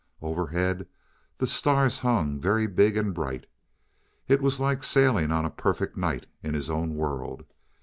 [0.19, 0.87] Overhead
[1.37, 3.45] the stars hung very big and bright.
[4.27, 7.45] It was like sailing on a perfect night in his own world.